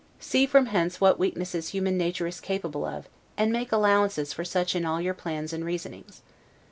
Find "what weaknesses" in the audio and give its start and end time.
0.99-1.67